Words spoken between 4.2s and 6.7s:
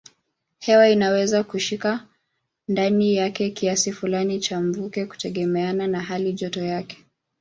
cha mvuke kutegemeana na halijoto